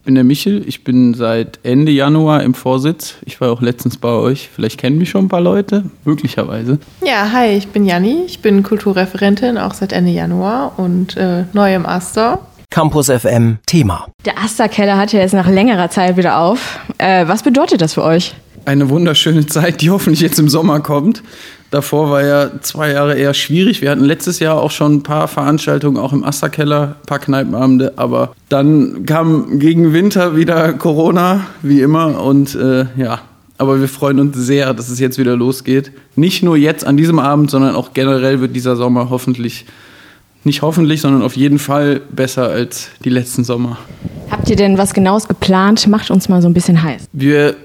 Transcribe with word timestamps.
Ich 0.00 0.06
bin 0.06 0.14
der 0.14 0.24
Michel, 0.24 0.66
ich 0.66 0.82
bin 0.82 1.12
seit 1.12 1.60
Ende 1.62 1.92
Januar 1.92 2.42
im 2.42 2.54
Vorsitz. 2.54 3.16
Ich 3.26 3.38
war 3.42 3.52
auch 3.52 3.60
letztens 3.60 3.98
bei 3.98 4.08
euch. 4.08 4.48
Vielleicht 4.50 4.80
kennen 4.80 4.96
mich 4.96 5.10
schon 5.10 5.26
ein 5.26 5.28
paar 5.28 5.42
Leute, 5.42 5.84
möglicherweise. 6.06 6.78
Ja, 7.04 7.30
hi, 7.30 7.48
ich 7.48 7.68
bin 7.68 7.84
Janni, 7.84 8.22
ich 8.24 8.40
bin 8.40 8.62
Kulturreferentin, 8.62 9.58
auch 9.58 9.74
seit 9.74 9.92
Ende 9.92 10.10
Januar 10.10 10.78
und 10.78 11.18
äh, 11.18 11.44
neu 11.52 11.74
im 11.74 11.84
Aster. 11.84 12.38
Campus 12.70 13.10
FM 13.10 13.58
Thema. 13.66 14.06
Der 14.24 14.38
Asterkeller 14.38 14.96
hat 14.96 15.12
ja 15.12 15.20
jetzt 15.20 15.34
nach 15.34 15.50
längerer 15.50 15.90
Zeit 15.90 16.16
wieder 16.16 16.38
auf. 16.38 16.80
Äh, 16.96 17.28
was 17.28 17.42
bedeutet 17.42 17.82
das 17.82 17.92
für 17.92 18.02
euch? 18.02 18.34
Eine 18.64 18.88
wunderschöne 18.88 19.44
Zeit, 19.44 19.82
die 19.82 19.90
hoffentlich 19.90 20.20
jetzt 20.20 20.38
im 20.38 20.48
Sommer 20.48 20.80
kommt. 20.80 21.22
Davor 21.70 22.10
war 22.10 22.24
ja 22.24 22.50
zwei 22.62 22.90
Jahre 22.90 23.16
eher 23.16 23.32
schwierig. 23.32 23.80
Wir 23.80 23.90
hatten 23.90 24.04
letztes 24.04 24.40
Jahr 24.40 24.60
auch 24.60 24.72
schon 24.72 24.96
ein 24.96 25.02
paar 25.02 25.28
Veranstaltungen, 25.28 25.98
auch 25.98 26.12
im 26.12 26.24
Asterkeller, 26.24 26.96
ein 27.00 27.06
paar 27.06 27.20
Kneipenabende. 27.20 27.92
Aber 27.96 28.32
dann 28.48 29.06
kam 29.06 29.60
gegen 29.60 29.92
Winter 29.92 30.36
wieder 30.36 30.72
Corona, 30.72 31.46
wie 31.62 31.80
immer. 31.80 32.20
Und 32.22 32.56
äh, 32.56 32.86
ja, 32.96 33.20
aber 33.56 33.80
wir 33.80 33.88
freuen 33.88 34.18
uns 34.18 34.36
sehr, 34.36 34.74
dass 34.74 34.88
es 34.88 34.98
jetzt 34.98 35.18
wieder 35.18 35.36
losgeht. 35.36 35.92
Nicht 36.16 36.42
nur 36.42 36.56
jetzt 36.56 36.84
an 36.84 36.96
diesem 36.96 37.20
Abend, 37.20 37.50
sondern 37.50 37.76
auch 37.76 37.92
generell 37.94 38.40
wird 38.40 38.56
dieser 38.56 38.74
Sommer 38.74 39.10
hoffentlich 39.10 39.64
nicht 40.44 40.62
hoffentlich, 40.62 41.00
sondern 41.00 41.22
auf 41.22 41.36
jeden 41.36 41.58
Fall 41.58 42.00
besser 42.10 42.48
als 42.48 42.88
die 43.04 43.10
letzten 43.10 43.44
Sommer. 43.44 43.78
Habt 44.30 44.48
ihr 44.48 44.56
denn 44.56 44.78
was 44.78 44.94
Genaues 44.94 45.28
geplant? 45.28 45.86
Macht 45.86 46.10
uns 46.10 46.28
mal 46.28 46.40
so 46.40 46.48
ein 46.48 46.54
bisschen 46.54 46.82
heiß. 46.82 47.04
Wir 47.12 47.56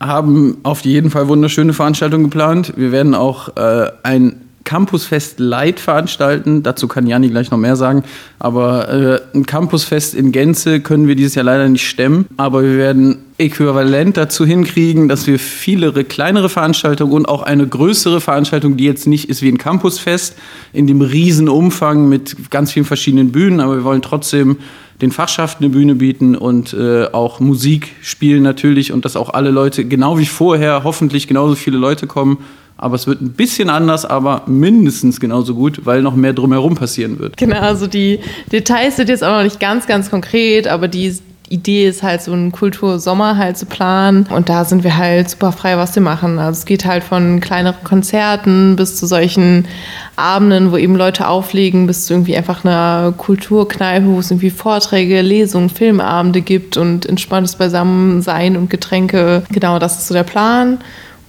haben 0.00 0.58
auf 0.62 0.82
jeden 0.82 1.10
Fall 1.10 1.28
wunderschöne 1.28 1.72
Veranstaltungen 1.72 2.24
geplant. 2.24 2.72
Wir 2.76 2.92
werden 2.92 3.14
auch 3.14 3.56
äh, 3.56 3.90
ein 4.02 4.47
Campusfest 4.68 5.40
Light 5.40 5.80
veranstalten. 5.80 6.62
Dazu 6.62 6.88
kann 6.88 7.06
Janni 7.06 7.30
gleich 7.30 7.50
noch 7.50 7.56
mehr 7.56 7.74
sagen. 7.74 8.02
Aber 8.38 8.90
äh, 8.90 9.20
ein 9.34 9.46
Campusfest 9.46 10.14
in 10.14 10.30
Gänze 10.30 10.80
können 10.80 11.08
wir 11.08 11.16
dieses 11.16 11.36
Jahr 11.36 11.46
leider 11.46 11.66
nicht 11.70 11.88
stemmen. 11.88 12.26
Aber 12.36 12.62
wir 12.62 12.76
werden 12.76 13.16
äquivalent 13.38 14.18
dazu 14.18 14.44
hinkriegen, 14.44 15.08
dass 15.08 15.26
wir 15.26 15.38
vielere 15.38 16.04
kleinere 16.04 16.50
Veranstaltungen 16.50 17.14
und 17.14 17.26
auch 17.26 17.44
eine 17.44 17.66
größere 17.66 18.20
Veranstaltung, 18.20 18.76
die 18.76 18.84
jetzt 18.84 19.06
nicht 19.06 19.30
ist 19.30 19.40
wie 19.40 19.48
ein 19.48 19.56
Campusfest, 19.56 20.36
in 20.74 20.86
dem 20.86 21.00
riesen 21.00 21.48
Umfang 21.48 22.10
mit 22.10 22.50
ganz 22.50 22.70
vielen 22.72 22.84
verschiedenen 22.84 23.32
Bühnen, 23.32 23.60
aber 23.60 23.76
wir 23.76 23.84
wollen 23.84 24.02
trotzdem 24.02 24.58
den 25.00 25.12
Fachschaften 25.12 25.64
eine 25.64 25.72
Bühne 25.72 25.94
bieten 25.94 26.36
und 26.36 26.74
äh, 26.74 27.06
auch 27.06 27.40
Musik 27.40 27.94
spielen 28.02 28.42
natürlich 28.42 28.92
und 28.92 29.06
dass 29.06 29.16
auch 29.16 29.30
alle 29.30 29.50
Leute, 29.50 29.86
genau 29.86 30.18
wie 30.18 30.26
vorher, 30.26 30.84
hoffentlich 30.84 31.26
genauso 31.26 31.54
viele 31.54 31.78
Leute 31.78 32.06
kommen 32.06 32.38
aber 32.78 32.94
es 32.94 33.06
wird 33.06 33.20
ein 33.20 33.32
bisschen 33.32 33.68
anders, 33.70 34.04
aber 34.04 34.42
mindestens 34.46 35.20
genauso 35.20 35.54
gut, 35.54 35.84
weil 35.84 36.00
noch 36.00 36.14
mehr 36.14 36.32
drumherum 36.32 36.76
passieren 36.76 37.18
wird. 37.18 37.36
Genau, 37.36 37.60
also 37.60 37.86
die 37.86 38.20
Details 38.52 38.96
sind 38.96 39.08
jetzt 39.08 39.24
auch 39.24 39.36
noch 39.36 39.42
nicht 39.42 39.60
ganz, 39.60 39.86
ganz 39.86 40.10
konkret, 40.10 40.68
aber 40.68 40.88
die 40.88 41.12
Idee 41.50 41.88
ist 41.88 42.02
halt 42.02 42.22
so 42.22 42.32
ein 42.32 42.52
Kultursommer 42.52 43.36
halt 43.36 43.56
zu 43.56 43.66
planen 43.66 44.26
und 44.30 44.48
da 44.48 44.64
sind 44.64 44.84
wir 44.84 44.96
halt 44.96 45.30
super 45.30 45.52
frei, 45.52 45.76
was 45.76 45.94
wir 45.94 46.02
machen. 46.02 46.38
Also 46.38 46.58
es 46.58 46.66
geht 46.66 46.84
halt 46.84 47.02
von 47.02 47.40
kleineren 47.40 47.82
Konzerten 47.84 48.76
bis 48.76 48.96
zu 48.96 49.06
solchen 49.06 49.66
Abenden, 50.16 50.72
wo 50.72 50.76
eben 50.76 50.94
Leute 50.94 51.26
auflegen, 51.26 51.86
bis 51.86 52.06
zu 52.06 52.14
irgendwie 52.14 52.36
einfach 52.36 52.64
einer 52.64 53.14
Kulturkneipe, 53.16 54.06
wo 54.06 54.18
es 54.18 54.30
irgendwie 54.30 54.50
Vorträge, 54.50 55.22
Lesungen, 55.22 55.70
Filmabende 55.70 56.42
gibt 56.42 56.76
und 56.76 57.06
entspanntes 57.06 57.56
Beisammensein 57.56 58.56
und 58.56 58.68
Getränke. 58.68 59.42
Genau, 59.50 59.78
das 59.78 59.98
ist 59.98 60.08
so 60.08 60.14
der 60.14 60.24
Plan. 60.24 60.78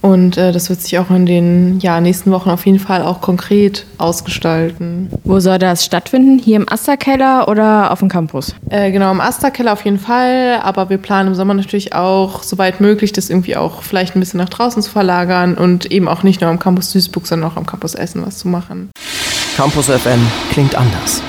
Und 0.02 0.36
äh, 0.36 0.52
das 0.52 0.70
wird 0.70 0.80
sich 0.80 0.98
auch 0.98 1.10
in 1.10 1.26
den 1.26 1.78
ja, 1.80 2.00
nächsten 2.00 2.30
Wochen 2.30 2.50
auf 2.50 2.64
jeden 2.64 2.78
Fall 2.78 3.02
auch 3.02 3.20
konkret 3.20 3.86
ausgestalten. 3.98 5.10
Wo 5.24 5.40
soll 5.40 5.58
das 5.58 5.84
stattfinden? 5.84 6.38
Hier 6.38 6.56
im 6.56 6.70
Asterkeller 6.70 7.48
oder 7.48 7.90
auf 7.90 7.98
dem 7.98 8.08
Campus? 8.08 8.54
Äh, 8.70 8.92
genau, 8.92 9.10
im 9.10 9.20
Asterkeller 9.20 9.72
auf 9.72 9.84
jeden 9.84 9.98
Fall. 9.98 10.60
Aber 10.62 10.88
wir 10.88 10.98
planen 10.98 11.28
im 11.28 11.34
Sommer 11.34 11.54
natürlich 11.54 11.94
auch, 11.94 12.42
soweit 12.42 12.80
möglich, 12.80 13.12
das 13.12 13.28
irgendwie 13.28 13.56
auch 13.56 13.82
vielleicht 13.82 14.16
ein 14.16 14.20
bisschen 14.20 14.38
nach 14.38 14.48
draußen 14.48 14.82
zu 14.82 14.90
verlagern 14.90 15.54
und 15.54 15.86
eben 15.86 16.08
auch 16.08 16.22
nicht 16.22 16.40
nur 16.40 16.50
am 16.50 16.58
Campus 16.58 16.92
Duisburg, 16.92 17.26
sondern 17.26 17.50
auch 17.50 17.56
am 17.56 17.66
Campus 17.66 17.94
Essen 17.94 18.24
was 18.24 18.38
zu 18.38 18.48
machen. 18.48 18.90
Campus 19.56 19.86
FM 19.86 20.26
klingt 20.52 20.74
anders. 20.74 21.22